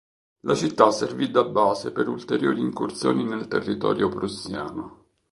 La 0.47 0.55
città 0.55 0.89
servì 0.89 1.29
da 1.29 1.43
base 1.43 1.91
per 1.91 2.07
ulteriori 2.07 2.59
incursioni 2.59 3.23
nel 3.23 3.47
territorio 3.47 4.09
prussiano. 4.09 5.05